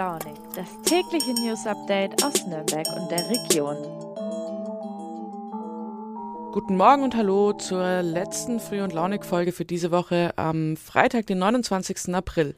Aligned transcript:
Launig, 0.00 0.38
das 0.56 0.66
tägliche 0.86 1.34
News 1.34 1.66
Update 1.66 2.24
aus 2.24 2.46
Nürnberg 2.46 2.86
und 2.96 3.10
der 3.10 3.28
Region. 3.28 3.76
Guten 6.52 6.78
Morgen 6.78 7.02
und 7.02 7.14
hallo 7.14 7.52
zur 7.52 8.00
letzten 8.00 8.60
Früh- 8.60 8.80
und 8.80 8.94
Launig-Folge 8.94 9.52
für 9.52 9.66
diese 9.66 9.90
Woche 9.90 10.32
am 10.36 10.78
Freitag, 10.78 11.26
den 11.26 11.36
29. 11.40 12.14
April. 12.14 12.54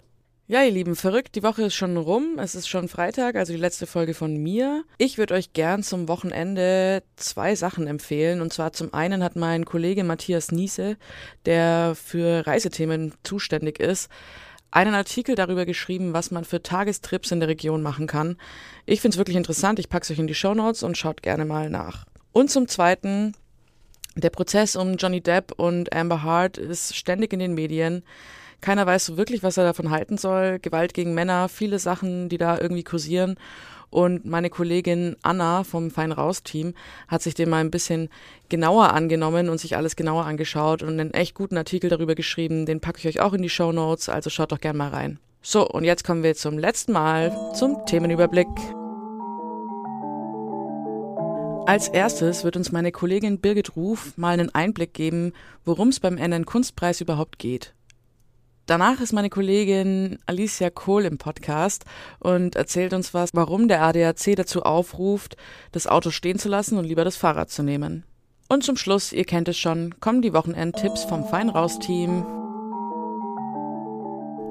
Ja, 0.46 0.62
ihr 0.62 0.70
Lieben, 0.70 0.94
verrückt, 0.94 1.34
die 1.34 1.42
Woche 1.42 1.64
ist 1.64 1.74
schon 1.74 1.96
rum. 1.96 2.38
Es 2.38 2.54
ist 2.54 2.68
schon 2.68 2.86
Freitag, 2.86 3.34
also 3.34 3.52
die 3.52 3.58
letzte 3.58 3.88
Folge 3.88 4.14
von 4.14 4.36
mir. 4.36 4.84
Ich 4.98 5.18
würde 5.18 5.34
euch 5.34 5.52
gern 5.52 5.82
zum 5.82 6.06
Wochenende 6.06 7.02
zwei 7.16 7.56
Sachen 7.56 7.88
empfehlen. 7.88 8.40
Und 8.40 8.52
zwar 8.52 8.72
zum 8.72 8.94
einen 8.94 9.24
hat 9.24 9.34
mein 9.34 9.64
Kollege 9.64 10.04
Matthias 10.04 10.52
Niese, 10.52 10.96
der 11.44 11.96
für 11.96 12.46
Reisethemen 12.46 13.14
zuständig 13.24 13.80
ist, 13.80 14.08
einen 14.72 14.94
Artikel 14.94 15.36
darüber 15.36 15.64
geschrieben, 15.66 16.12
was 16.12 16.30
man 16.30 16.44
für 16.44 16.62
Tagestrips 16.62 17.30
in 17.30 17.40
der 17.40 17.48
Region 17.48 17.82
machen 17.82 18.06
kann. 18.06 18.36
Ich 18.86 19.00
finde 19.00 19.14
es 19.14 19.18
wirklich 19.18 19.36
interessant. 19.36 19.78
Ich 19.78 19.88
packe 19.88 20.02
es 20.02 20.10
euch 20.10 20.18
in 20.18 20.26
die 20.26 20.34
Show 20.34 20.54
Notes 20.54 20.82
und 20.82 20.98
schaut 20.98 21.22
gerne 21.22 21.44
mal 21.44 21.70
nach. 21.70 22.06
Und 22.32 22.50
zum 22.50 22.66
Zweiten, 22.66 23.34
der 24.16 24.30
Prozess 24.30 24.74
um 24.74 24.96
Johnny 24.96 25.20
Depp 25.20 25.52
und 25.56 25.92
Amber 25.94 26.22
Hart 26.22 26.58
ist 26.58 26.96
ständig 26.96 27.32
in 27.32 27.38
den 27.38 27.54
Medien. 27.54 28.02
Keiner 28.62 28.86
weiß 28.86 29.06
so 29.06 29.16
wirklich, 29.16 29.42
was 29.42 29.58
er 29.58 29.64
davon 29.64 29.90
halten 29.90 30.16
soll. 30.16 30.58
Gewalt 30.58 30.94
gegen 30.94 31.14
Männer, 31.14 31.48
viele 31.48 31.78
Sachen, 31.78 32.28
die 32.28 32.38
da 32.38 32.58
irgendwie 32.58 32.84
kursieren. 32.84 33.36
Und 33.92 34.24
meine 34.24 34.48
Kollegin 34.48 35.16
Anna 35.20 35.64
vom 35.64 35.90
Fein 35.90 36.12
Raus 36.12 36.42
Team 36.42 36.72
hat 37.08 37.20
sich 37.20 37.34
dem 37.34 37.50
mal 37.50 37.58
ein 37.58 37.70
bisschen 37.70 38.08
genauer 38.48 38.94
angenommen 38.94 39.50
und 39.50 39.58
sich 39.58 39.76
alles 39.76 39.96
genauer 39.96 40.24
angeschaut 40.24 40.82
und 40.82 40.98
einen 40.98 41.12
echt 41.12 41.34
guten 41.34 41.58
Artikel 41.58 41.90
darüber 41.90 42.14
geschrieben. 42.14 42.64
Den 42.64 42.80
packe 42.80 42.98
ich 43.00 43.06
euch 43.06 43.20
auch 43.22 43.34
in 43.34 43.42
die 43.42 43.50
Show 43.50 43.70
Notes, 43.70 44.08
also 44.08 44.30
schaut 44.30 44.50
doch 44.50 44.60
gerne 44.60 44.78
mal 44.78 44.88
rein. 44.88 45.18
So, 45.42 45.68
und 45.68 45.84
jetzt 45.84 46.04
kommen 46.04 46.22
wir 46.22 46.34
zum 46.34 46.58
letzten 46.58 46.92
Mal 46.92 47.36
zum 47.54 47.84
Themenüberblick. 47.84 48.48
Als 51.66 51.88
erstes 51.88 52.44
wird 52.44 52.56
uns 52.56 52.72
meine 52.72 52.92
Kollegin 52.92 53.40
Birgit 53.40 53.76
Ruf 53.76 54.16
mal 54.16 54.32
einen 54.32 54.54
Einblick 54.54 54.94
geben, 54.94 55.34
worum 55.66 55.88
es 55.88 56.00
beim 56.00 56.16
NN 56.16 56.46
Kunstpreis 56.46 57.02
überhaupt 57.02 57.38
geht. 57.38 57.74
Danach 58.66 59.00
ist 59.00 59.12
meine 59.12 59.28
Kollegin 59.28 60.18
Alicia 60.26 60.70
Kohl 60.70 61.04
im 61.04 61.18
Podcast 61.18 61.84
und 62.20 62.54
erzählt 62.54 62.92
uns 62.92 63.12
was, 63.12 63.30
warum 63.32 63.66
der 63.66 63.82
ADAC 63.82 64.36
dazu 64.36 64.62
aufruft, 64.62 65.36
das 65.72 65.88
Auto 65.88 66.10
stehen 66.10 66.38
zu 66.38 66.48
lassen 66.48 66.78
und 66.78 66.84
lieber 66.84 67.04
das 67.04 67.16
Fahrrad 67.16 67.50
zu 67.50 67.64
nehmen. 67.64 68.04
Und 68.48 68.62
zum 68.62 68.76
Schluss, 68.76 69.12
ihr 69.12 69.24
kennt 69.24 69.48
es 69.48 69.58
schon, 69.58 69.98
kommen 69.98 70.22
die 70.22 70.32
Wochenendtipps 70.32 71.04
vom 71.04 71.24
Feinraus-Team. 71.26 72.24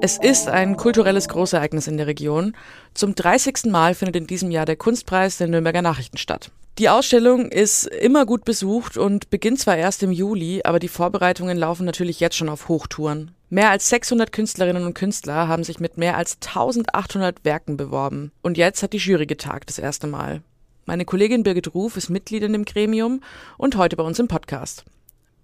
Es 0.02 0.18
ist 0.18 0.48
ein 0.48 0.76
kulturelles 0.76 1.28
Großereignis 1.28 1.86
in 1.86 1.96
der 1.96 2.08
Region. 2.08 2.54
Zum 2.92 3.14
30. 3.14 3.66
Mal 3.66 3.94
findet 3.94 4.16
in 4.16 4.26
diesem 4.26 4.50
Jahr 4.50 4.66
der 4.66 4.76
Kunstpreis 4.76 5.38
der 5.38 5.46
Nürnberger 5.46 5.80
Nachrichten 5.80 6.18
statt. 6.18 6.50
Die 6.78 6.88
Ausstellung 6.88 7.50
ist 7.50 7.86
immer 7.86 8.24
gut 8.24 8.46
besucht 8.46 8.96
und 8.96 9.28
beginnt 9.28 9.60
zwar 9.60 9.76
erst 9.76 10.02
im 10.02 10.10
Juli, 10.10 10.62
aber 10.64 10.78
die 10.78 10.88
Vorbereitungen 10.88 11.58
laufen 11.58 11.84
natürlich 11.84 12.18
jetzt 12.18 12.36
schon 12.36 12.48
auf 12.48 12.68
Hochtouren. 12.68 13.32
Mehr 13.50 13.68
als 13.68 13.90
600 13.90 14.32
Künstlerinnen 14.32 14.86
und 14.86 14.94
Künstler 14.94 15.48
haben 15.48 15.64
sich 15.64 15.80
mit 15.80 15.98
mehr 15.98 16.16
als 16.16 16.38
1800 16.40 17.44
Werken 17.44 17.76
beworben. 17.76 18.32
Und 18.40 18.56
jetzt 18.56 18.82
hat 18.82 18.94
die 18.94 18.98
Jury 18.98 19.26
getagt, 19.26 19.68
das 19.68 19.78
erste 19.78 20.06
Mal. 20.06 20.40
Meine 20.86 21.04
Kollegin 21.04 21.42
Birgit 21.42 21.74
Ruf 21.74 21.98
ist 21.98 22.08
Mitglied 22.08 22.42
in 22.42 22.54
dem 22.54 22.64
Gremium 22.64 23.20
und 23.58 23.76
heute 23.76 23.96
bei 23.96 24.02
uns 24.02 24.18
im 24.18 24.28
Podcast. 24.28 24.84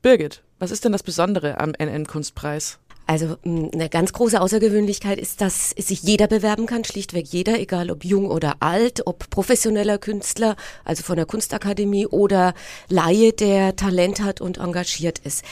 Birgit, 0.01 0.43
was 0.59 0.71
ist 0.71 0.87
denn 0.87 0.93
das 0.93 1.03
Besondere 1.03 1.61
am 1.61 1.75
NN 1.79 2.06
Kunstpreis? 2.06 2.79
Also 3.09 3.39
eine 3.42 3.88
ganz 3.88 4.12
große 4.12 4.38
Außergewöhnlichkeit 4.38 5.19
ist, 5.19 5.41
dass 5.41 5.71
sich 5.71 6.03
jeder 6.03 6.27
bewerben 6.27 6.66
kann, 6.66 6.84
schlichtweg 6.84 7.27
jeder, 7.27 7.59
egal 7.59 7.91
ob 7.91 8.05
jung 8.05 8.31
oder 8.31 8.56
alt, 8.60 9.06
ob 9.06 9.31
professioneller 9.31 9.97
Künstler, 9.97 10.56
also 10.84 11.03
von 11.03 11.16
der 11.16 11.25
Kunstakademie 11.25 12.06
oder 12.06 12.53
Laie, 12.91 13.33
der 13.33 13.77
Talent 13.77 14.21
hat 14.21 14.43
und 14.43 14.59
engagiert 14.59 15.21
ist. 15.21 15.43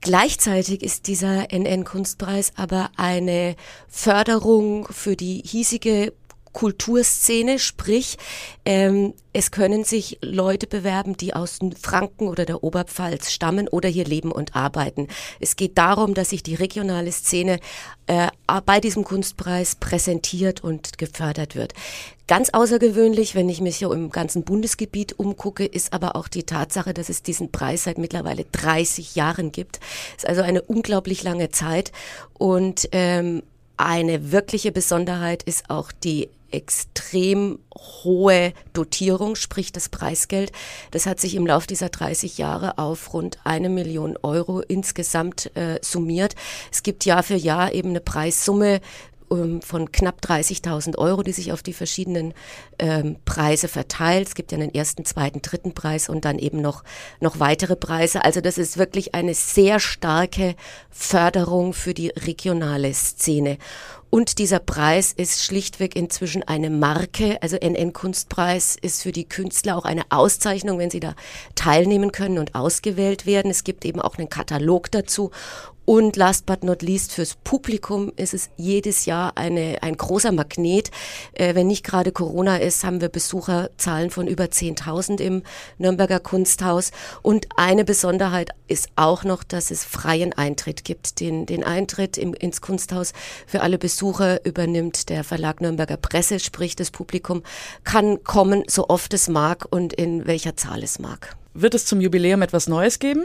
Gleichzeitig 0.00 0.82
ist 0.82 1.06
dieser 1.06 1.52
NN-Kunstpreis 1.52 2.50
aber 2.56 2.90
eine 2.96 3.54
Förderung 3.86 4.88
für 4.90 5.14
die 5.14 5.44
hiesige 5.46 6.12
Kulturszene, 6.56 7.58
sprich 7.58 8.16
ähm, 8.64 9.12
es 9.34 9.50
können 9.50 9.84
sich 9.84 10.16
Leute 10.22 10.66
bewerben, 10.66 11.14
die 11.14 11.34
aus 11.34 11.58
Franken 11.78 12.28
oder 12.28 12.46
der 12.46 12.64
Oberpfalz 12.64 13.30
stammen 13.30 13.68
oder 13.68 13.90
hier 13.90 14.06
leben 14.06 14.32
und 14.32 14.56
arbeiten. 14.56 15.08
Es 15.38 15.56
geht 15.56 15.76
darum, 15.76 16.14
dass 16.14 16.30
sich 16.30 16.42
die 16.42 16.54
regionale 16.54 17.12
Szene 17.12 17.60
äh, 18.06 18.28
bei 18.64 18.80
diesem 18.80 19.04
Kunstpreis 19.04 19.74
präsentiert 19.74 20.64
und 20.64 20.96
gefördert 20.96 21.56
wird. 21.56 21.74
Ganz 22.26 22.48
außergewöhnlich, 22.48 23.34
wenn 23.34 23.50
ich 23.50 23.60
mich 23.60 23.76
hier 23.76 23.90
im 23.92 24.08
ganzen 24.08 24.42
Bundesgebiet 24.42 25.18
umgucke, 25.18 25.66
ist 25.66 25.92
aber 25.92 26.16
auch 26.16 26.26
die 26.26 26.44
Tatsache, 26.44 26.94
dass 26.94 27.10
es 27.10 27.22
diesen 27.22 27.52
Preis 27.52 27.84
seit 27.84 27.98
mittlerweile 27.98 28.46
30 28.50 29.14
Jahren 29.14 29.52
gibt. 29.52 29.80
Das 30.14 30.24
ist 30.24 30.28
also 30.30 30.40
eine 30.40 30.62
unglaublich 30.62 31.22
lange 31.22 31.50
Zeit 31.50 31.92
und 32.38 32.88
ähm, 32.92 33.42
eine 33.76 34.32
wirkliche 34.32 34.72
Besonderheit 34.72 35.42
ist 35.42 35.68
auch 35.68 35.92
die 35.92 36.30
extrem 36.50 37.58
hohe 38.04 38.52
Dotierung, 38.72 39.36
sprich 39.36 39.72
das 39.72 39.88
Preisgeld. 39.88 40.52
Das 40.90 41.06
hat 41.06 41.20
sich 41.20 41.34
im 41.34 41.46
Laufe 41.46 41.66
dieser 41.66 41.88
30 41.88 42.38
Jahre 42.38 42.78
auf 42.78 43.12
rund 43.12 43.38
eine 43.44 43.68
Million 43.68 44.16
Euro 44.22 44.60
insgesamt 44.60 45.54
äh, 45.56 45.78
summiert. 45.82 46.34
Es 46.72 46.82
gibt 46.82 47.04
Jahr 47.04 47.22
für 47.22 47.36
Jahr 47.36 47.72
eben 47.72 47.90
eine 47.90 48.00
Preissumme 48.00 48.80
ähm, 49.30 49.60
von 49.60 49.90
knapp 49.90 50.20
30.000 50.20 50.98
Euro, 50.98 51.22
die 51.22 51.32
sich 51.32 51.52
auf 51.52 51.62
die 51.62 51.72
verschiedenen 51.72 52.32
ähm, 52.78 53.16
Preise 53.24 53.68
verteilt. 53.68 54.28
Es 54.28 54.34
gibt 54.34 54.52
ja 54.52 54.58
einen 54.58 54.74
ersten, 54.74 55.04
zweiten, 55.04 55.42
dritten 55.42 55.74
Preis 55.74 56.08
und 56.08 56.24
dann 56.24 56.38
eben 56.38 56.60
noch, 56.60 56.84
noch 57.20 57.40
weitere 57.40 57.76
Preise. 57.76 58.24
Also 58.24 58.40
das 58.40 58.58
ist 58.58 58.78
wirklich 58.78 59.14
eine 59.14 59.34
sehr 59.34 59.80
starke 59.80 60.54
Förderung 60.90 61.72
für 61.72 61.94
die 61.94 62.08
regionale 62.08 62.92
Szene. 62.94 63.58
Und 64.16 64.38
dieser 64.38 64.60
Preis 64.60 65.12
ist 65.12 65.44
schlichtweg 65.44 65.94
inzwischen 65.94 66.42
eine 66.42 66.70
Marke. 66.70 67.36
Also 67.42 67.58
NN 67.58 67.92
Kunstpreis 67.92 68.74
ist 68.80 69.02
für 69.02 69.12
die 69.12 69.28
Künstler 69.28 69.76
auch 69.76 69.84
eine 69.84 70.04
Auszeichnung, 70.08 70.78
wenn 70.78 70.88
sie 70.88 71.00
da 71.00 71.14
teilnehmen 71.54 72.12
können 72.12 72.38
und 72.38 72.54
ausgewählt 72.54 73.26
werden. 73.26 73.50
Es 73.50 73.62
gibt 73.62 73.84
eben 73.84 74.00
auch 74.00 74.16
einen 74.16 74.30
Katalog 74.30 74.90
dazu. 74.90 75.32
Und 75.86 76.16
last 76.16 76.46
but 76.46 76.64
not 76.64 76.82
least 76.82 77.12
fürs 77.12 77.36
Publikum 77.36 78.12
ist 78.16 78.34
es 78.34 78.50
jedes 78.56 79.06
Jahr 79.06 79.36
eine, 79.36 79.78
ein 79.82 79.96
großer 79.96 80.32
Magnet. 80.32 80.90
Äh, 81.32 81.54
wenn 81.54 81.68
nicht 81.68 81.84
gerade 81.84 82.10
Corona 82.10 82.56
ist, 82.56 82.82
haben 82.82 83.00
wir 83.00 83.08
Besucherzahlen 83.08 84.10
von 84.10 84.26
über 84.26 84.44
10.000 84.46 85.20
im 85.20 85.44
Nürnberger 85.78 86.18
Kunsthaus. 86.18 86.90
Und 87.22 87.46
eine 87.56 87.84
Besonderheit 87.84 88.50
ist 88.66 88.88
auch 88.96 89.22
noch, 89.22 89.44
dass 89.44 89.70
es 89.70 89.84
freien 89.84 90.32
Eintritt 90.32 90.84
gibt. 90.84 91.20
Den, 91.20 91.46
den 91.46 91.62
Eintritt 91.62 92.18
im, 92.18 92.34
ins 92.34 92.60
Kunsthaus 92.60 93.12
für 93.46 93.60
alle 93.60 93.78
Besucher 93.78 94.44
übernimmt 94.44 95.08
der 95.08 95.22
Verlag 95.22 95.60
Nürnberger 95.60 95.98
Presse, 95.98 96.40
sprich 96.40 96.74
das 96.74 96.90
Publikum 96.90 97.44
kann 97.84 98.24
kommen, 98.24 98.64
so 98.66 98.88
oft 98.88 99.14
es 99.14 99.28
mag 99.28 99.64
und 99.70 99.92
in 99.92 100.26
welcher 100.26 100.56
Zahl 100.56 100.82
es 100.82 100.98
mag. 100.98 101.36
Wird 101.54 101.74
es 101.74 101.86
zum 101.86 102.00
Jubiläum 102.00 102.42
etwas 102.42 102.66
Neues 102.66 102.98
geben? 102.98 103.24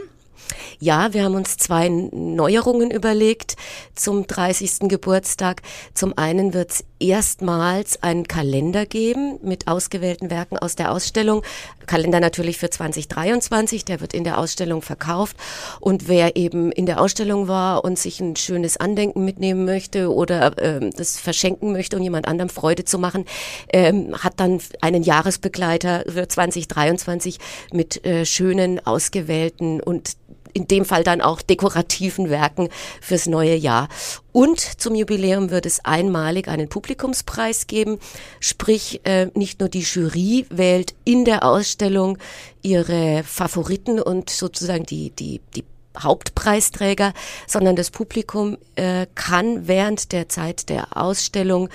Ja, 0.78 1.12
wir 1.14 1.24
haben 1.24 1.34
uns 1.34 1.56
zwei 1.56 1.88
Neuerungen 1.88 2.90
überlegt 2.90 3.56
zum 3.94 4.26
30. 4.26 4.88
Geburtstag. 4.88 5.62
Zum 5.94 6.16
einen 6.16 6.54
wird 6.54 6.70
es 6.70 6.84
erstmals 7.02 8.02
einen 8.02 8.28
Kalender 8.28 8.86
geben 8.86 9.38
mit 9.42 9.68
ausgewählten 9.68 10.30
Werken 10.30 10.56
aus 10.58 10.76
der 10.76 10.92
Ausstellung. 10.92 11.42
Kalender 11.86 12.20
natürlich 12.20 12.58
für 12.58 12.70
2023, 12.70 13.84
der 13.84 14.00
wird 14.00 14.14
in 14.14 14.24
der 14.24 14.38
Ausstellung 14.38 14.82
verkauft. 14.82 15.36
Und 15.80 16.08
wer 16.08 16.36
eben 16.36 16.70
in 16.72 16.86
der 16.86 17.00
Ausstellung 17.00 17.48
war 17.48 17.84
und 17.84 17.98
sich 17.98 18.20
ein 18.20 18.36
schönes 18.36 18.76
Andenken 18.76 19.24
mitnehmen 19.24 19.64
möchte 19.64 20.12
oder 20.12 20.52
ähm, 20.62 20.90
das 20.96 21.18
verschenken 21.18 21.72
möchte, 21.72 21.96
um 21.96 22.02
jemand 22.02 22.28
anderem 22.28 22.48
Freude 22.48 22.84
zu 22.84 22.98
machen, 22.98 23.24
ähm, 23.72 24.16
hat 24.22 24.34
dann 24.38 24.60
einen 24.80 25.02
Jahresbegleiter 25.02 26.04
für 26.06 26.28
2023 26.28 27.38
mit 27.72 28.04
äh, 28.06 28.24
schönen, 28.24 28.84
ausgewählten 28.86 29.80
und 29.80 30.16
in 30.54 30.68
dem 30.68 30.84
Fall 30.84 31.04
dann 31.04 31.20
auch 31.20 31.42
dekorativen 31.42 32.30
Werken 32.30 32.68
fürs 33.00 33.26
neue 33.26 33.54
Jahr. 33.54 33.88
Und 34.32 34.60
zum 34.60 34.94
Jubiläum 34.94 35.50
wird 35.50 35.66
es 35.66 35.84
einmalig 35.84 36.48
einen 36.48 36.68
Publikumspreis 36.68 37.66
geben, 37.66 37.98
sprich 38.40 39.00
äh, 39.04 39.26
nicht 39.34 39.60
nur 39.60 39.68
die 39.68 39.80
Jury 39.80 40.46
wählt 40.50 40.94
in 41.04 41.24
der 41.24 41.44
Ausstellung 41.44 42.18
ihre 42.62 43.22
Favoriten 43.24 44.00
und 44.00 44.30
sozusagen 44.30 44.84
die, 44.84 45.10
die, 45.10 45.40
die 45.54 45.64
Hauptpreisträger, 45.98 47.12
sondern 47.46 47.76
das 47.76 47.90
Publikum 47.90 48.56
äh, 48.76 49.06
kann 49.14 49.68
während 49.68 50.12
der 50.12 50.28
Zeit 50.28 50.68
der 50.68 50.96
Ausstellung 50.96 51.68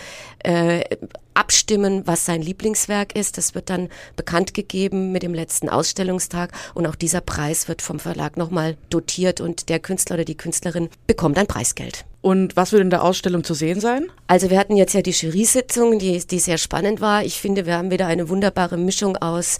äh, 0.43 0.83
abstimmen, 1.33 2.07
was 2.07 2.25
sein 2.25 2.41
Lieblingswerk 2.41 3.15
ist. 3.15 3.37
Das 3.37 3.53
wird 3.53 3.69
dann 3.69 3.89
bekannt 4.15 4.53
gegeben 4.53 5.11
mit 5.11 5.21
dem 5.23 5.33
letzten 5.33 5.69
Ausstellungstag 5.69 6.51
und 6.73 6.87
auch 6.87 6.95
dieser 6.95 7.21
Preis 7.21 7.67
wird 7.67 7.81
vom 7.81 7.99
Verlag 7.99 8.37
nochmal 8.37 8.75
dotiert 8.89 9.39
und 9.39 9.69
der 9.69 9.79
Künstler 9.79 10.15
oder 10.15 10.25
die 10.25 10.37
Künstlerin 10.37 10.89
bekommt 11.05 11.37
ein 11.37 11.47
Preisgeld. 11.47 12.05
Und 12.27 12.57
was 12.57 12.73
wird 12.73 12.81
in 12.81 12.89
der 12.89 13.05
Ausstellung 13.05 13.45
zu 13.45 13.53
sehen 13.53 13.79
sein? 13.79 14.07
Also 14.27 14.49
wir 14.49 14.59
hatten 14.59 14.75
jetzt 14.75 14.91
ja 14.91 15.01
die 15.01 15.11
Jury-Sitzung, 15.11 15.97
die, 15.97 16.19
die 16.27 16.39
sehr 16.39 16.57
spannend 16.57 16.99
war. 16.99 17.23
Ich 17.23 17.39
finde, 17.39 17.65
wir 17.65 17.77
haben 17.77 17.89
wieder 17.89 18.05
eine 18.05 18.27
wunderbare 18.27 18.75
Mischung 18.75 19.15
aus 19.15 19.59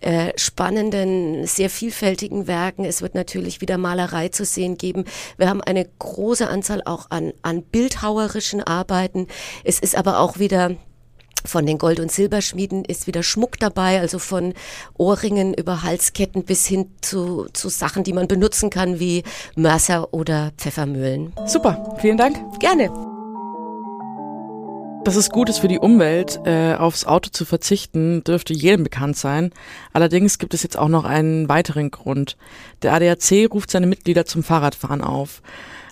äh, 0.00 0.32
spannenden, 0.34 1.46
sehr 1.46 1.70
vielfältigen 1.70 2.48
Werken. 2.48 2.84
Es 2.84 3.00
wird 3.00 3.14
natürlich 3.14 3.60
wieder 3.60 3.78
Malerei 3.78 4.28
zu 4.28 4.44
sehen 4.44 4.76
geben. 4.76 5.04
Wir 5.36 5.48
haben 5.48 5.60
eine 5.60 5.86
große 6.00 6.48
Anzahl 6.48 6.82
auch 6.84 7.06
an, 7.10 7.32
an 7.42 7.62
bildhauerischen 7.62 8.60
Arbeiten. 8.60 9.28
Es 9.62 9.78
ist 9.78 9.94
aber 9.94 10.18
auch 10.18 10.40
wieder 10.40 10.74
von 11.44 11.66
den 11.66 11.78
Gold- 11.78 12.00
und 12.00 12.10
Silberschmieden 12.10 12.84
ist 12.84 13.06
wieder 13.06 13.22
Schmuck 13.22 13.58
dabei, 13.58 14.00
also 14.00 14.18
von 14.18 14.54
Ohrringen 14.96 15.54
über 15.54 15.82
Halsketten 15.82 16.44
bis 16.44 16.66
hin 16.66 16.86
zu, 17.00 17.46
zu 17.52 17.68
Sachen, 17.68 18.04
die 18.04 18.12
man 18.12 18.28
benutzen 18.28 18.70
kann, 18.70 19.00
wie 19.00 19.22
Mörser 19.56 20.12
oder 20.12 20.52
Pfeffermühlen. 20.56 21.32
Super, 21.46 21.96
vielen 22.00 22.16
Dank. 22.16 22.38
Gerne. 22.60 22.90
Dass 25.04 25.16
es 25.16 25.30
gut 25.30 25.48
ist 25.48 25.60
für 25.60 25.68
die 25.68 25.78
Umwelt, 25.78 26.40
äh, 26.44 26.74
aufs 26.74 27.06
Auto 27.06 27.30
zu 27.30 27.46
verzichten, 27.46 28.22
dürfte 28.22 28.52
jedem 28.52 28.84
bekannt 28.84 29.16
sein. 29.16 29.50
Allerdings 29.94 30.38
gibt 30.38 30.52
es 30.52 30.62
jetzt 30.62 30.78
auch 30.78 30.88
noch 30.88 31.04
einen 31.04 31.48
weiteren 31.48 31.90
Grund. 31.90 32.36
Der 32.82 32.92
ADAC 32.92 33.50
ruft 33.50 33.70
seine 33.70 33.86
Mitglieder 33.86 34.26
zum 34.26 34.42
Fahrradfahren 34.42 35.00
auf. 35.00 35.40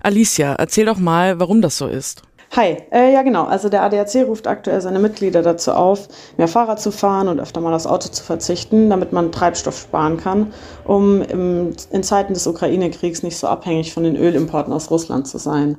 Alicia, 0.03 0.55
erzähl 0.55 0.85
doch 0.85 0.99
mal, 0.99 1.41
warum 1.41 1.62
das 1.62 1.79
so 1.79 1.87
ist. 1.87 2.23
Hi, 2.56 2.79
äh, 2.91 3.12
ja 3.12 3.23
genau. 3.23 3.45
Also 3.45 3.69
der 3.69 3.83
ADAC 3.83 4.27
ruft 4.27 4.47
aktuell 4.47 4.81
seine 4.81 4.99
Mitglieder 4.99 5.43
dazu 5.43 5.73
auf, 5.73 6.09
mehr 6.39 6.49
Fahrrad 6.49 6.81
zu 6.81 6.91
fahren 6.91 7.29
und 7.29 7.41
öfter 7.41 7.61
mal 7.61 7.75
aufs 7.75 7.87
Auto 7.87 8.09
zu 8.09 8.25
verzichten, 8.25 8.89
damit 8.89 9.12
man 9.12 9.33
Treibstoff 9.33 9.79
sparen 9.79 10.17
kann, 10.17 10.53
um 10.85 11.21
im, 11.23 11.73
in 11.91 12.03
Zeiten 12.03 12.33
des 12.33 12.47
Ukraine-Kriegs 12.47 13.23
nicht 13.23 13.37
so 13.37 13.47
abhängig 13.49 13.93
von 13.93 14.03
den 14.03 14.17
Ölimporten 14.17 14.73
aus 14.73 14.91
Russland 14.91 15.27
zu 15.29 15.37
sein. 15.39 15.77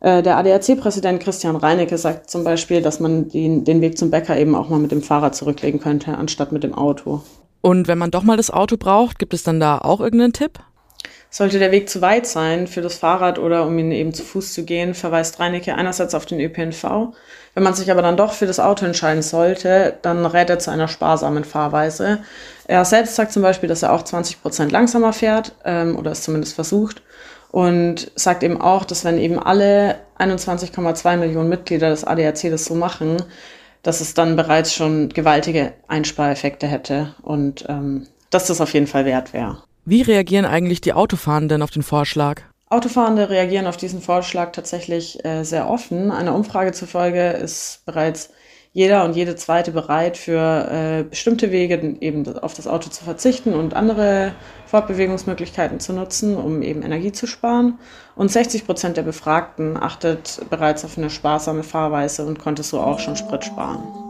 Äh, 0.00 0.22
der 0.22 0.36
ADAC-Präsident 0.36 1.20
Christian 1.20 1.56
Reinecke 1.56 1.98
sagt 1.98 2.30
zum 2.30 2.44
Beispiel, 2.44 2.82
dass 2.82 3.00
man 3.00 3.28
den, 3.28 3.64
den 3.64 3.80
Weg 3.80 3.98
zum 3.98 4.10
Bäcker 4.10 4.38
eben 4.38 4.54
auch 4.54 4.68
mal 4.68 4.78
mit 4.78 4.92
dem 4.92 5.02
Fahrrad 5.02 5.34
zurücklegen 5.34 5.80
könnte, 5.80 6.16
anstatt 6.16 6.52
mit 6.52 6.62
dem 6.62 6.74
Auto. 6.74 7.22
Und 7.62 7.88
wenn 7.88 7.98
man 7.98 8.12
doch 8.12 8.22
mal 8.22 8.36
das 8.36 8.52
Auto 8.52 8.76
braucht, 8.76 9.18
gibt 9.18 9.34
es 9.34 9.42
dann 9.42 9.58
da 9.58 9.78
auch 9.78 10.00
irgendeinen 10.00 10.32
Tipp? 10.32 10.60
Sollte 11.30 11.58
der 11.58 11.72
Weg 11.72 11.88
zu 11.88 12.00
weit 12.00 12.26
sein 12.26 12.66
für 12.66 12.80
das 12.80 12.96
Fahrrad 12.96 13.38
oder 13.38 13.66
um 13.66 13.78
ihn 13.78 13.92
eben 13.92 14.14
zu 14.14 14.22
Fuß 14.22 14.54
zu 14.54 14.64
gehen, 14.64 14.94
verweist 14.94 15.38
Reinecke 15.40 15.74
einerseits 15.74 16.14
auf 16.14 16.26
den 16.26 16.40
ÖPNV. 16.40 17.12
Wenn 17.54 17.62
man 17.62 17.74
sich 17.74 17.90
aber 17.90 18.02
dann 18.02 18.16
doch 18.16 18.32
für 18.32 18.46
das 18.46 18.60
Auto 18.60 18.86
entscheiden 18.86 19.22
sollte, 19.22 19.96
dann 20.02 20.24
rät 20.24 20.50
er 20.50 20.58
zu 20.58 20.70
einer 20.70 20.88
sparsamen 20.88 21.44
Fahrweise. 21.44 22.20
Er 22.66 22.84
selbst 22.84 23.16
sagt 23.16 23.32
zum 23.32 23.42
Beispiel, 23.42 23.68
dass 23.68 23.82
er 23.82 23.92
auch 23.92 24.02
20 24.02 24.42
Prozent 24.42 24.72
langsamer 24.72 25.12
fährt 25.12 25.52
ähm, 25.64 25.96
oder 25.96 26.12
es 26.12 26.22
zumindest 26.22 26.54
versucht 26.54 27.02
und 27.50 28.10
sagt 28.14 28.42
eben 28.42 28.60
auch, 28.60 28.84
dass 28.84 29.04
wenn 29.04 29.18
eben 29.18 29.38
alle 29.38 29.96
21,2 30.18 31.16
Millionen 31.16 31.48
Mitglieder 31.48 31.90
des 31.90 32.04
ADAC 32.04 32.50
das 32.50 32.64
so 32.66 32.74
machen, 32.74 33.16
dass 33.82 34.00
es 34.00 34.14
dann 34.14 34.36
bereits 34.36 34.74
schon 34.74 35.08
gewaltige 35.10 35.72
Einspareffekte 35.88 36.66
hätte 36.66 37.14
und 37.22 37.64
ähm, 37.68 38.06
dass 38.30 38.48
das 38.48 38.60
auf 38.60 38.74
jeden 38.74 38.86
Fall 38.86 39.04
wert 39.04 39.32
wäre. 39.32 39.62
Wie 39.88 40.02
reagieren 40.02 40.46
eigentlich 40.46 40.80
die 40.80 40.94
Autofahrenden 40.94 41.62
auf 41.62 41.70
den 41.70 41.84
Vorschlag? 41.84 42.42
Autofahrende 42.68 43.30
reagieren 43.30 43.68
auf 43.68 43.76
diesen 43.76 44.00
Vorschlag 44.00 44.50
tatsächlich 44.50 45.24
äh, 45.24 45.44
sehr 45.44 45.70
offen. 45.70 46.10
Einer 46.10 46.34
Umfrage 46.34 46.72
zufolge 46.72 47.30
ist 47.30 47.82
bereits 47.86 48.30
jeder 48.72 49.04
und 49.04 49.14
jede 49.14 49.36
zweite 49.36 49.70
bereit, 49.70 50.16
für 50.16 50.68
äh, 50.68 51.04
bestimmte 51.04 51.52
Wege 51.52 51.94
eben 52.00 52.36
auf 52.36 52.52
das 52.54 52.66
Auto 52.66 52.90
zu 52.90 53.04
verzichten 53.04 53.54
und 53.54 53.74
andere 53.74 54.32
Fortbewegungsmöglichkeiten 54.66 55.78
zu 55.78 55.92
nutzen, 55.92 56.36
um 56.36 56.62
eben 56.62 56.82
Energie 56.82 57.12
zu 57.12 57.28
sparen. 57.28 57.78
Und 58.16 58.32
60 58.32 58.66
Prozent 58.66 58.96
der 58.96 59.04
Befragten 59.04 59.76
achtet 59.76 60.40
bereits 60.50 60.84
auf 60.84 60.98
eine 60.98 61.10
sparsame 61.10 61.62
Fahrweise 61.62 62.26
und 62.26 62.40
konnte 62.40 62.64
so 62.64 62.80
auch 62.80 62.98
schon 62.98 63.14
Sprit 63.14 63.44
sparen. 63.44 64.05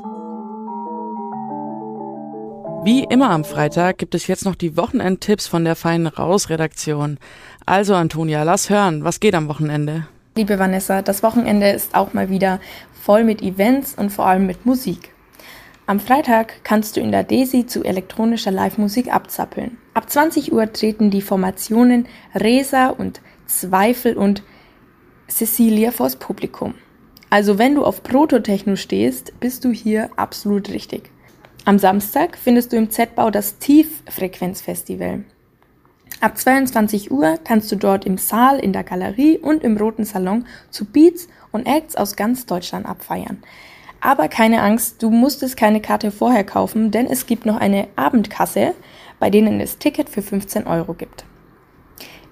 Wie 2.86 3.02
immer 3.02 3.30
am 3.30 3.42
Freitag 3.42 3.98
gibt 3.98 4.14
es 4.14 4.28
jetzt 4.28 4.44
noch 4.44 4.54
die 4.54 4.76
Wochenendtipps 4.76 5.48
von 5.48 5.64
der 5.64 5.74
Feinen 5.74 6.06
Raus-Redaktion. 6.06 7.18
Also 7.66 7.96
Antonia, 7.96 8.44
lass 8.44 8.70
hören, 8.70 9.02
was 9.02 9.18
geht 9.18 9.34
am 9.34 9.48
Wochenende? 9.48 10.06
Liebe 10.36 10.60
Vanessa, 10.60 11.02
das 11.02 11.24
Wochenende 11.24 11.68
ist 11.68 11.96
auch 11.96 12.12
mal 12.12 12.30
wieder 12.30 12.60
voll 13.02 13.24
mit 13.24 13.42
Events 13.42 13.96
und 13.96 14.10
vor 14.10 14.26
allem 14.26 14.46
mit 14.46 14.66
Musik. 14.66 15.10
Am 15.88 15.98
Freitag 15.98 16.62
kannst 16.62 16.96
du 16.96 17.00
in 17.00 17.10
der 17.10 17.24
Desi 17.24 17.66
zu 17.66 17.82
elektronischer 17.82 18.52
Live-Musik 18.52 19.12
abzappeln. 19.12 19.78
Ab 19.94 20.08
20 20.08 20.52
Uhr 20.52 20.72
treten 20.72 21.10
die 21.10 21.22
Formationen 21.22 22.06
Resa 22.36 22.90
und 22.90 23.20
Zweifel 23.46 24.16
und 24.16 24.44
Cecilia 25.26 25.90
vors 25.90 26.14
Publikum. 26.14 26.74
Also 27.30 27.58
wenn 27.58 27.74
du 27.74 27.84
auf 27.84 28.04
Prototechno 28.04 28.76
stehst, 28.76 29.40
bist 29.40 29.64
du 29.64 29.72
hier 29.72 30.10
absolut 30.14 30.68
richtig. 30.68 31.10
Am 31.68 31.80
Samstag 31.80 32.38
findest 32.38 32.72
du 32.72 32.76
im 32.76 32.90
Z-Bau 32.90 33.32
das 33.32 33.58
Tieffrequenzfestival. 33.58 35.24
Ab 36.20 36.38
22 36.38 37.10
Uhr 37.10 37.40
kannst 37.42 37.72
du 37.72 37.76
dort 37.76 38.06
im 38.06 38.18
Saal, 38.18 38.60
in 38.60 38.72
der 38.72 38.84
Galerie 38.84 39.36
und 39.38 39.64
im 39.64 39.76
Roten 39.76 40.04
Salon 40.04 40.46
zu 40.70 40.84
Beats 40.84 41.26
und 41.50 41.66
Acts 41.66 41.96
aus 41.96 42.14
ganz 42.14 42.46
Deutschland 42.46 42.86
abfeiern. 42.86 43.42
Aber 44.00 44.28
keine 44.28 44.62
Angst, 44.62 45.02
du 45.02 45.10
musstest 45.10 45.56
keine 45.56 45.80
Karte 45.80 46.12
vorher 46.12 46.44
kaufen, 46.44 46.92
denn 46.92 47.06
es 47.06 47.26
gibt 47.26 47.46
noch 47.46 47.56
eine 47.56 47.88
Abendkasse, 47.96 48.74
bei 49.18 49.28
denen 49.28 49.60
es 49.60 49.78
Ticket 49.78 50.08
für 50.08 50.22
15 50.22 50.68
Euro 50.68 50.94
gibt. 50.94 51.24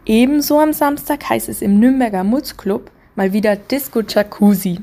Ebenso 0.06 0.60
am 0.60 0.72
Samstag 0.72 1.28
heißt 1.28 1.48
es 1.48 1.60
im 1.60 1.80
Nürnberger 1.80 2.22
Mutz 2.22 2.56
Club 2.56 2.92
mal 3.16 3.32
wieder 3.32 3.56
Disco 3.56 4.00
Jacuzzi. 4.02 4.78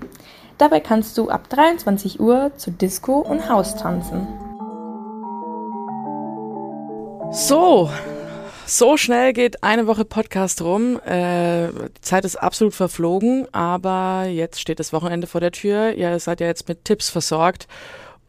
Dabei 0.62 0.80
kannst 0.80 1.18
du 1.18 1.28
ab 1.32 1.50
23 1.50 2.20
Uhr 2.20 2.52
zu 2.56 2.70
Disco 2.70 3.18
und 3.18 3.50
Haus 3.50 3.76
tanzen. 3.78 4.28
So, 7.32 7.90
so 8.68 8.96
schnell 8.96 9.34
geht 9.34 9.64
eine 9.64 9.88
Woche 9.88 10.06
Podcast 10.06 10.62
rum. 10.62 11.02
Äh, 11.04 11.70
die 11.70 12.02
Zeit 12.02 12.26
ist 12.26 12.36
absolut 12.36 12.76
verflogen, 12.76 13.48
aber 13.52 14.26
jetzt 14.26 14.62
steht 14.62 14.80
das 14.80 14.94
Wochenende 14.94 15.26
vor 15.26 15.42
der 15.42 15.52
Tür. 15.52 15.94
Ihr 15.94 16.20
seid 16.20 16.42
ja 16.42 16.46
jetzt 16.46 16.68
mit 16.68 16.86
Tipps 16.86 17.10
versorgt. 17.10 17.68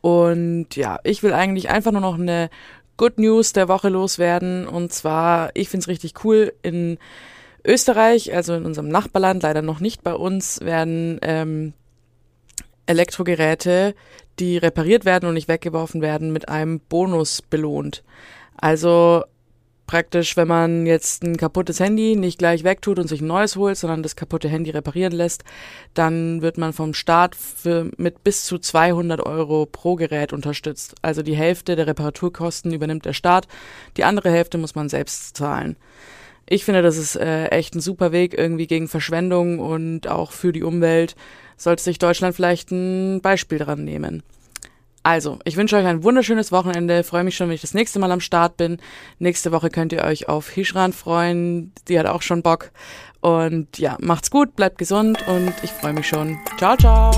Und 0.01 0.75
ja, 0.75 1.01
ich 1.05 1.23
will 1.23 1.35
eigentlich 1.35 1.69
einfach 1.69 1.93
nur 1.93 2.01
noch 2.01 2.19
eine 2.19 2.49
Good 2.97 3.19
News 3.19 3.53
der 3.53 3.69
Woche 3.69 3.91
loswerden. 3.91 4.67
Und 4.67 4.91
zwar, 4.91 5.51
ich 5.53 5.69
finde 5.69 5.85
es 5.85 5.89
richtig 5.89 6.25
cool, 6.25 6.55
in 6.63 6.97
Österreich, 7.63 8.35
also 8.35 8.55
in 8.55 8.65
unserem 8.65 8.89
Nachbarland, 8.89 9.43
leider 9.43 9.61
noch 9.61 9.81
nicht 9.81 10.03
bei 10.03 10.15
uns, 10.15 10.63
werden 10.63 11.19
ähm, 11.21 11.75
Elektrogeräte, 12.87 13.95
die 14.39 14.57
repariert 14.59 15.05
werden 15.05 15.29
und 15.29 15.35
nicht 15.35 15.49
weggeworfen 15.49 16.03
werden, 16.03 16.33
mit 16.33 16.49
einem 16.49 16.81
Bonus 16.81 17.43
belohnt. 17.43 18.03
Also 18.57 19.23
praktisch, 19.87 20.37
wenn 20.37 20.49
man 20.49 20.87
jetzt 20.87 21.23
ein 21.23 21.37
kaputtes 21.37 21.79
Handy 21.79 22.17
nicht 22.17 22.39
gleich 22.39 22.65
wegtut 22.65 22.99
und 22.99 23.09
sich 23.09 23.21
ein 23.21 23.27
neues 23.27 23.57
holt, 23.57 23.77
sondern 23.77 24.03
das 24.03 24.17
kaputte 24.17 24.49
Handy 24.49 24.71
reparieren 24.71 25.13
lässt, 25.13 25.45
dann 25.93 26.41
wird 26.41 26.57
man 26.57 26.73
vom 26.73 26.95
Staat 26.95 27.37
für, 27.37 27.91
mit 27.99 28.25
bis 28.25 28.45
zu 28.45 28.59
200 28.59 29.21
Euro 29.21 29.67
pro 29.67 29.97
Gerät 29.97 30.33
unterstützt. 30.33 30.95
Also 31.03 31.23
die 31.23 31.37
Hälfte 31.37 31.77
der 31.77 31.87
Reparaturkosten 31.87 32.73
übernimmt 32.73 33.05
der 33.05 33.13
Staat, 33.13 33.49
die 33.97 34.05
andere 34.05 34.31
Hälfte 34.31 34.57
muss 34.57 34.75
man 34.75 34.89
selbst 34.89 35.37
zahlen. 35.37 35.77
Ich 36.49 36.65
finde, 36.65 36.83
das 36.83 36.97
ist 36.97 37.17
äh, 37.17 37.47
echt 37.47 37.75
ein 37.75 37.81
super 37.81 38.13
Weg 38.13 38.37
irgendwie 38.37 38.67
gegen 38.67 38.89
Verschwendung 38.89 39.59
und 39.59 40.09
auch 40.09 40.33
für 40.33 40.53
die 40.53 40.63
Umwelt 40.63 41.15
sollte 41.57 41.83
sich 41.83 41.99
Deutschland 41.99 42.35
vielleicht 42.35 42.71
ein 42.71 43.21
Beispiel 43.21 43.59
dran 43.59 43.85
nehmen. 43.85 44.23
Also, 45.05 45.41
ich 45.45 45.57
wünsche 45.57 45.77
euch 45.77 45.87
ein 45.87 46.05
wunderschönes 46.05 46.53
Wochenende. 46.53 47.03
Freue 47.03 47.25
mich 47.25 47.37
schon, 47.37 47.49
wenn 47.49 47.57
ich 47.57 47.61
das 47.61 47.75
nächste 47.75 47.99
Mal 47.99 48.13
am 48.13 48.21
Start 48.21 48.57
bin. 48.57 48.79
Nächste 49.19 49.51
Woche 49.51 49.69
könnt 49.69 49.93
ihr 49.93 50.05
euch 50.05 50.29
auf 50.29 50.49
Hishran 50.49 50.93
freuen. 50.93 51.73
Die 51.89 51.99
hat 51.99 52.07
auch 52.07 52.23
schon 52.23 52.43
Bock. 52.43 52.71
Und 53.21 53.79
ja, 53.79 53.97
macht's 54.01 54.31
gut, 54.31 54.55
bleibt 54.55 54.79
gesund 54.79 55.27
und 55.27 55.53
ich 55.63 55.71
freue 55.71 55.93
mich 55.93 56.07
schon. 56.07 56.39
Ciao, 56.59 56.77
ciao. 56.77 57.13